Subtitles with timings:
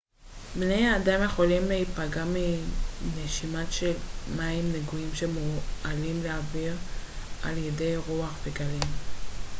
[0.59, 2.23] בני אדם יכולים להיפגע
[3.13, 3.93] מנשימת של
[4.37, 6.75] מים נגועים שמועלים לאוויר
[7.43, 8.81] על ידי רוח וגלים